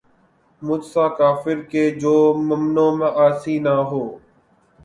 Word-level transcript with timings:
مجھ 0.61 0.85
سا 0.93 1.05
کافر 1.19 1.57
کہ 1.71 1.83
جو 2.01 2.15
ممنون 2.47 2.93
معاصی 2.99 3.55
نہ 3.65 3.73
ہوا 3.89 4.09